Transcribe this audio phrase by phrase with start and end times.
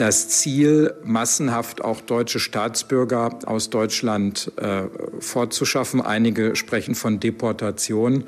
[0.00, 4.84] das Ziel, massenhaft auch deutsche Staatsbürger aus Deutschland äh,
[5.20, 6.00] fortzuschaffen.
[6.00, 8.24] Einige sprechen von Deportation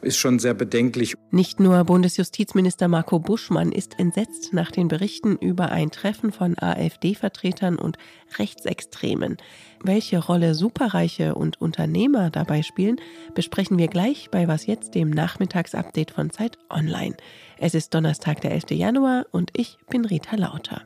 [0.00, 1.14] ist schon sehr bedenklich.
[1.30, 7.76] Nicht nur Bundesjustizminister Marco Buschmann ist entsetzt nach den Berichten über ein Treffen von AfD-Vertretern
[7.76, 7.98] und
[8.38, 9.38] Rechtsextremen.
[9.82, 13.00] Welche Rolle Superreiche und Unternehmer dabei spielen,
[13.34, 17.16] besprechen wir gleich bei Was jetzt, dem Nachmittagsupdate von Zeit Online.
[17.58, 18.70] Es ist Donnerstag, der 11.
[18.70, 20.82] Januar und ich bin Rita Lauter.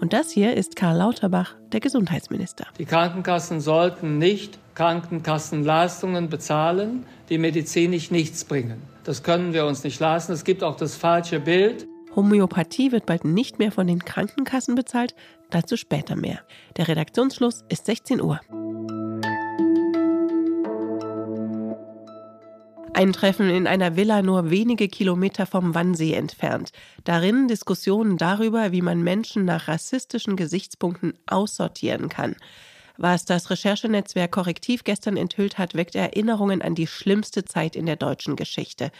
[0.00, 2.66] Und das hier ist Karl Lauterbach, der Gesundheitsminister.
[2.78, 8.80] Die Krankenkassen sollten nicht Krankenkassenleistungen bezahlen, die medizinisch nichts bringen.
[9.02, 10.32] Das können wir uns nicht leisten.
[10.32, 11.86] Es gibt auch das falsche Bild.
[12.14, 15.14] Homöopathie wird bald nicht mehr von den Krankenkassen bezahlt,
[15.50, 16.40] dazu später mehr.
[16.76, 18.40] Der Redaktionsschluss ist 16 Uhr.
[22.98, 26.72] Ein Treffen in einer Villa nur wenige Kilometer vom Wannsee entfernt.
[27.04, 32.34] Darin Diskussionen darüber, wie man Menschen nach rassistischen Gesichtspunkten aussortieren kann.
[32.96, 37.94] Was das Recherchenetzwerk Korrektiv gestern enthüllt hat, weckt Erinnerungen an die schlimmste Zeit in der
[37.94, 38.90] deutschen Geschichte.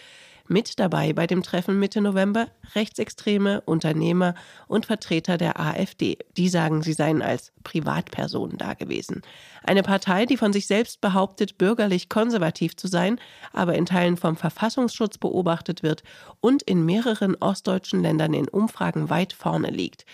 [0.51, 4.35] Mit dabei bei dem Treffen Mitte November Rechtsextreme, Unternehmer
[4.67, 6.17] und Vertreter der AfD.
[6.39, 9.21] Die sagen, sie seien als Privatpersonen da gewesen.
[9.63, 13.21] Eine Partei, die von sich selbst behauptet, bürgerlich konservativ zu sein,
[13.53, 16.03] aber in Teilen vom Verfassungsschutz beobachtet wird
[16.41, 20.07] und in mehreren ostdeutschen Ländern in Umfragen weit vorne liegt.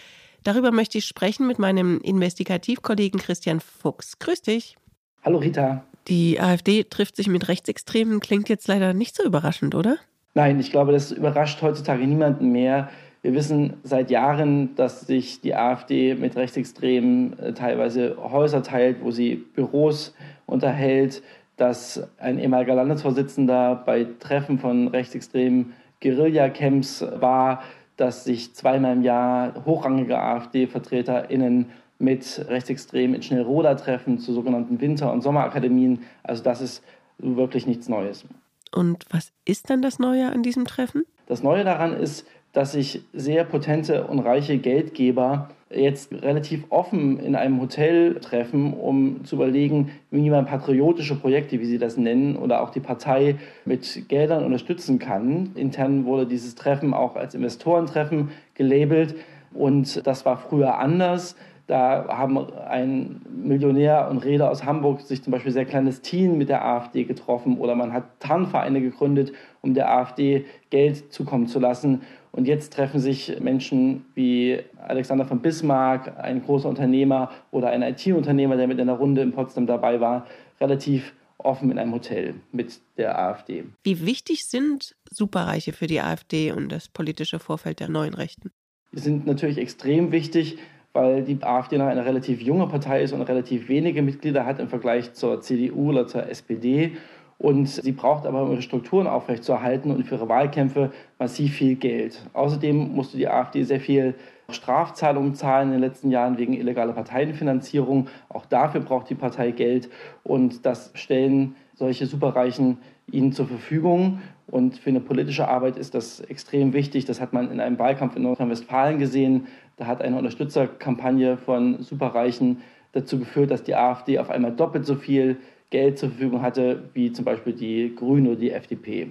[0.42, 4.19] Darüber möchte ich sprechen mit meinem Investigativkollegen Christian Fuchs.
[4.19, 4.76] Grüß dich.
[5.22, 5.84] Hallo Rita.
[6.08, 9.96] Die AfD trifft sich mit Rechtsextremen, klingt jetzt leider nicht so überraschend, oder?
[10.34, 12.88] Nein, ich glaube, das überrascht heutzutage niemanden mehr.
[13.22, 19.12] Wir wissen seit Jahren, dass sich die AfD mit Rechtsextremen äh, teilweise Häuser teilt, wo
[19.12, 20.12] sie Büros
[20.44, 21.22] unterhält,
[21.56, 27.62] dass ein ehemaliger Landesvorsitzender bei Treffen von rechtsextremen Guerilla-Camps war,
[27.96, 31.66] dass sich zweimal im Jahr hochrangige AfD-VertreterInnen
[32.00, 36.00] mit Rechtsextremen in Schnellroda treffen, zu sogenannten Winter- und Sommerakademien.
[36.25, 36.84] Also das ist
[37.19, 38.26] wirklich nichts Neues.
[38.74, 41.04] Und was ist dann das Neue an diesem Treffen?
[41.26, 47.34] Das Neue daran ist, dass sich sehr potente und reiche Geldgeber jetzt relativ offen in
[47.34, 52.62] einem Hotel treffen, um zu überlegen, wie man patriotische Projekte, wie sie das nennen, oder
[52.62, 55.50] auch die Partei mit Geldern unterstützen kann.
[55.56, 59.16] Intern wurde dieses Treffen auch als Investorentreffen gelabelt
[59.52, 61.36] und das war früher anders.
[61.66, 66.64] Da haben ein Millionär und Räder aus Hamburg sich zum Beispiel sehr clandestin mit der
[66.64, 69.32] AfD getroffen oder man hat Tarnvereine gegründet,
[69.62, 72.03] um der AfD Geld zukommen zu lassen.
[72.32, 78.56] Und jetzt treffen sich Menschen wie Alexander von Bismarck, ein großer Unternehmer oder ein IT-Unternehmer,
[78.56, 80.26] der mit in der Runde in Potsdam dabei war,
[80.60, 83.64] relativ offen in einem Hotel mit der AfD.
[83.82, 88.50] Wie wichtig sind Superreiche für die AfD und das politische Vorfeld der neuen Rechten?
[88.92, 90.58] Die sind natürlich extrem wichtig
[90.94, 94.69] weil die AfD noch eine relativ junge Partei ist und relativ wenige Mitglieder hat im
[94.69, 96.93] Vergleich zur CDU oder zur SPD.
[97.37, 102.25] Und sie braucht aber, um ihre Strukturen aufrechtzuerhalten und für ihre Wahlkämpfe massiv viel Geld.
[102.33, 104.15] Außerdem musste die AfD sehr viel
[104.49, 108.06] Strafzahlungen zahlen in den letzten Jahren wegen illegaler Parteienfinanzierung.
[108.28, 109.91] Auch dafür braucht die Partei Geld
[110.22, 112.78] und das stellen solche Superreichen
[113.10, 114.21] ihnen zur Verfügung.
[114.47, 117.06] Und für eine politische Arbeit ist das extrem wichtig.
[117.06, 119.47] Das hat man in einem Wahlkampf in Nordrhein-Westfalen gesehen.
[119.77, 122.62] Da hat eine Unterstützerkampagne von Superreichen
[122.93, 125.38] dazu geführt, dass die AfD auf einmal doppelt so viel
[125.71, 129.09] Geld zur Verfügung hatte wie zum Beispiel die Grünen oder die FDP.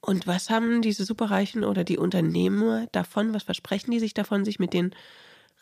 [0.00, 3.32] Und was haben diese Superreichen oder die Unternehmer davon?
[3.32, 4.94] Was versprechen die sich davon, sich mit den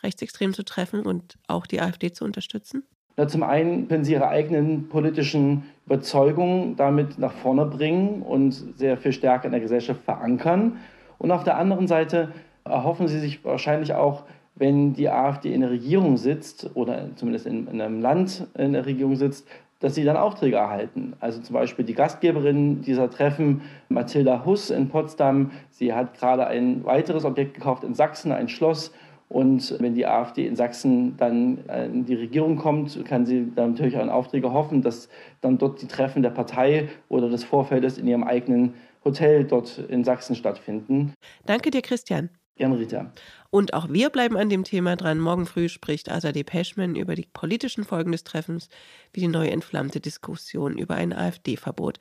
[0.03, 2.82] Rechtsextremen zu treffen und auch die AfD zu unterstützen?
[3.17, 8.97] Na, zum einen können sie ihre eigenen politischen Überzeugungen damit nach vorne bringen und sehr
[8.97, 10.78] viel stärker in der Gesellschaft verankern.
[11.19, 12.33] Und auf der anderen Seite
[12.65, 14.25] erhoffen sie sich wahrscheinlich auch,
[14.55, 18.87] wenn die AfD in der Regierung sitzt oder zumindest in, in einem Land in der
[18.87, 19.47] Regierung sitzt,
[19.81, 21.15] dass sie dann Aufträge erhalten.
[21.21, 26.85] Also zum Beispiel die Gastgeberin dieser Treffen, Mathilda Huss in Potsdam, sie hat gerade ein
[26.85, 28.93] weiteres Objekt gekauft in Sachsen, ein Schloss
[29.32, 33.96] und wenn die AfD in Sachsen dann in die Regierung kommt, kann sie dann natürlich
[33.96, 35.08] an Aufträge hoffen, dass
[35.40, 38.75] dann dort die Treffen der Partei oder des Vorfeldes in ihrem eigenen
[39.05, 41.14] Hotel dort in Sachsen stattfinden.
[41.46, 42.29] Danke dir, Christian.
[42.56, 43.11] Gerne, Rita.
[43.49, 45.19] Und auch wir bleiben an dem Thema dran.
[45.19, 48.69] Morgen früh spricht Azadeh Peschman über die politischen Folgen des Treffens,
[49.14, 52.00] wie die neu entflammte Diskussion über ein AfD-Verbot.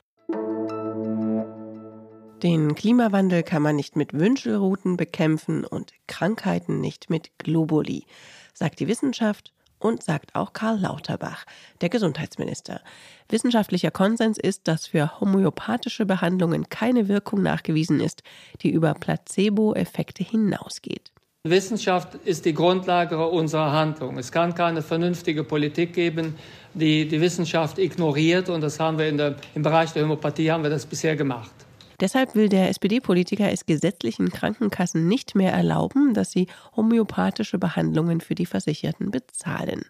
[2.42, 8.04] Den Klimawandel kann man nicht mit Wünschelrouten bekämpfen und Krankheiten nicht mit Globuli,
[8.52, 11.44] sagt die Wissenschaft und sagt auch Karl Lauterbach,
[11.82, 12.80] der Gesundheitsminister.
[13.28, 18.24] Wissenschaftlicher Konsens ist, dass für homöopathische Behandlungen keine Wirkung nachgewiesen ist,
[18.62, 21.12] die über Placebo-Effekte hinausgeht.
[21.44, 24.18] Wissenschaft ist die Grundlage unserer Handlung.
[24.18, 26.34] Es kann keine vernünftige Politik geben,
[26.74, 28.48] die die Wissenschaft ignoriert.
[28.48, 31.52] Und das haben wir der, im Bereich der Homöopathie haben wir das bisher gemacht.
[32.02, 38.34] Deshalb will der SPD-Politiker es gesetzlichen Krankenkassen nicht mehr erlauben, dass sie homöopathische Behandlungen für
[38.34, 39.84] die Versicherten bezahlen.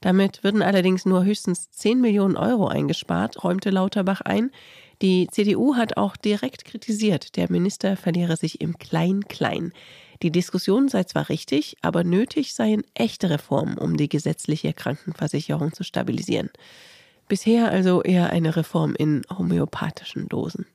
[0.00, 4.52] Damit würden allerdings nur höchstens 10 Millionen Euro eingespart, räumte Lauterbach ein.
[5.02, 9.72] Die CDU hat auch direkt kritisiert, der Minister verliere sich im Klein-Klein.
[10.22, 15.82] Die Diskussion sei zwar richtig, aber nötig seien echte Reformen, um die gesetzliche Krankenversicherung zu
[15.82, 16.50] stabilisieren.
[17.26, 20.66] Bisher also eher eine Reform in homöopathischen Dosen.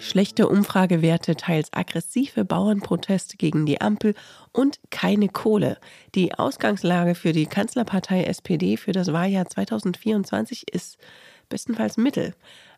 [0.00, 4.14] Schlechte Umfragewerte, teils aggressive Bauernproteste gegen die Ampel
[4.52, 5.78] und keine Kohle.
[6.14, 10.98] Die Ausgangslage für die Kanzlerpartei SPD für das Wahljahr 2024 ist
[11.48, 12.34] bestenfalls mittel.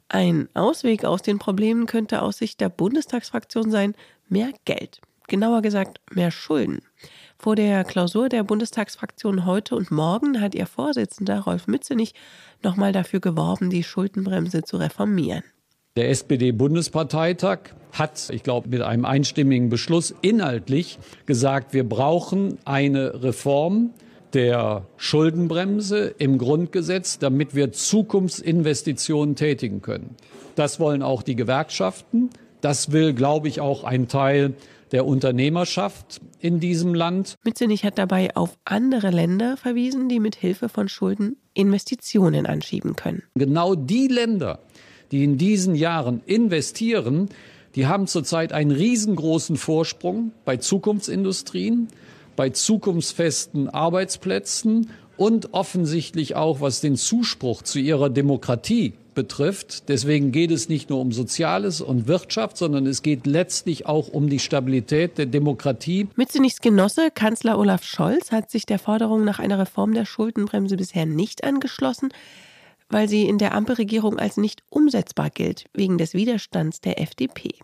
[0.08, 3.94] Ein Ausweg aus den Problemen könnte aus Sicht der Bundestagsfraktion sein,
[4.28, 5.00] mehr Geld.
[5.28, 6.82] Genauer gesagt, mehr Schulden.
[7.38, 12.14] Vor der Klausur der Bundestagsfraktion heute und morgen hat ihr Vorsitzender Rolf Mützenich
[12.62, 15.44] nochmal dafür geworben, die Schuldenbremse zu reformieren.
[16.00, 17.58] Der SPD-Bundesparteitag
[17.92, 23.90] hat, ich glaube, mit einem einstimmigen Beschluss inhaltlich gesagt, wir brauchen eine Reform
[24.32, 30.16] der Schuldenbremse im Grundgesetz, damit wir Zukunftsinvestitionen tätigen können.
[30.54, 32.30] Das wollen auch die Gewerkschaften.
[32.62, 34.54] Das will, glaube ich, auch ein Teil
[34.92, 37.34] der Unternehmerschaft in diesem Land.
[37.44, 43.22] Mützenich hat dabei auf andere Länder verwiesen, die mit Hilfe von Schulden Investitionen anschieben können.
[43.34, 44.60] Genau die Länder,
[45.12, 47.28] die in diesen Jahren investieren,
[47.74, 51.88] die haben zurzeit einen riesengroßen Vorsprung bei Zukunftsindustrien,
[52.36, 59.88] bei zukunftsfesten Arbeitsplätzen und offensichtlich auch, was den Zuspruch zu ihrer Demokratie betrifft.
[59.88, 64.30] Deswegen geht es nicht nur um Soziales und Wirtschaft, sondern es geht letztlich auch um
[64.30, 66.08] die Stabilität der Demokratie.
[66.16, 71.06] Mützenichs Genosse, Kanzler Olaf Scholz, hat sich der Forderung nach einer Reform der Schuldenbremse bisher
[71.06, 72.08] nicht angeschlossen,
[72.90, 77.54] weil sie in der Ampelregierung als nicht umsetzbar gilt, wegen des Widerstands der FDP.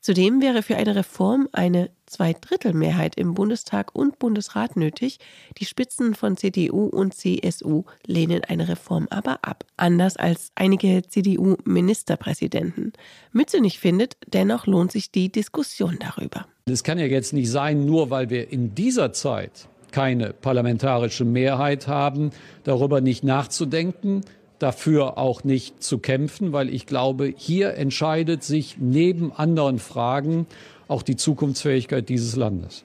[0.00, 5.18] Zudem wäre für eine Reform eine Zweidrittelmehrheit im Bundestag und Bundesrat nötig.
[5.58, 12.92] Die Spitzen von CDU und CSU lehnen eine Reform aber ab, anders als einige CDU-Ministerpräsidenten.
[13.30, 16.46] Mützenich findet, dennoch lohnt sich die Diskussion darüber.
[16.64, 21.86] Es kann ja jetzt nicht sein, nur weil wir in dieser Zeit keine parlamentarische Mehrheit
[21.86, 22.30] haben,
[22.64, 24.22] darüber nicht nachzudenken,
[24.62, 30.46] dafür auch nicht zu kämpfen, weil ich glaube, hier entscheidet sich neben anderen Fragen
[30.88, 32.84] auch die Zukunftsfähigkeit dieses Landes.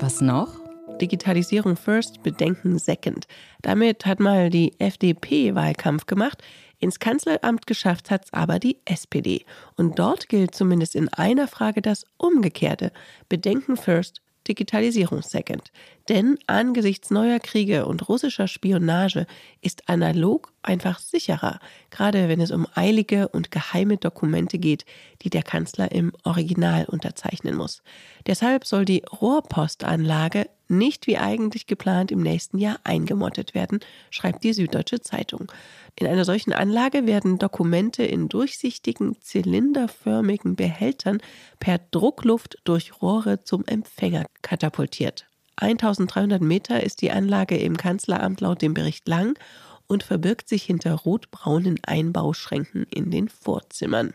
[0.00, 0.60] Was noch?
[1.00, 3.26] Digitalisierung first, Bedenken second.
[3.62, 6.42] Damit hat mal die FDP Wahlkampf gemacht.
[6.78, 9.44] Ins Kanzleramt geschafft hat es aber die SPD.
[9.76, 12.92] Und dort gilt zumindest in einer Frage das Umgekehrte.
[13.28, 15.72] Bedenken first, Digitalisierung second.
[16.08, 19.26] Denn angesichts neuer Kriege und russischer Spionage
[19.60, 21.60] ist analog einfach sicherer,
[21.90, 24.84] gerade wenn es um eilige und geheime Dokumente geht,
[25.22, 27.82] die der Kanzler im Original unterzeichnen muss.
[28.26, 33.80] Deshalb soll die Rohrpostanlage nicht wie eigentlich geplant im nächsten Jahr eingemottet werden,
[34.10, 35.50] schreibt die Süddeutsche Zeitung.
[35.94, 41.18] In einer solchen Anlage werden Dokumente in durchsichtigen, zylinderförmigen Behältern
[41.60, 45.26] per Druckluft durch Rohre zum Empfänger katapultiert.
[45.58, 49.38] 1300 Meter ist die Anlage im Kanzleramt laut dem Bericht lang
[49.86, 54.14] und verbirgt sich hinter rotbraunen Einbauschränken in den Vorzimmern.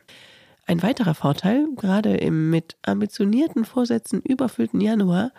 [0.65, 5.31] Ein weiterer Vorteil, gerade im mit ambitionierten Vorsätzen überfüllten Januar,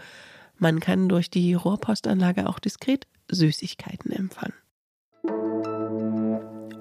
[0.59, 4.55] man kann durch die Rohrpostanlage auch diskret Süßigkeiten empfangen.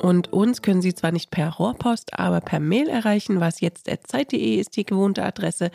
[0.01, 4.55] Und uns können Sie zwar nicht per Rohrpost, aber per Mail erreichen, was jetzt zeit.de
[4.55, 5.69] ist die gewohnte Adresse.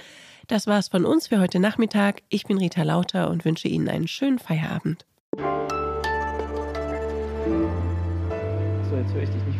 [0.49, 2.23] Das war's von uns für heute Nachmittag.
[2.28, 5.06] Ich bin Rita Lauter und wünsche Ihnen einen schönen Feierabend.
[9.07, 9.59] Jetzt höre ich dich nicht.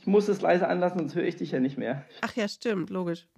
[0.00, 2.04] Ich muss es leise anlassen, sonst höre ich dich ja nicht mehr.
[2.22, 3.26] Ach ja, stimmt, logisch.